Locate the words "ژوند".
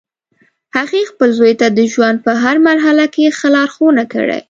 1.93-2.17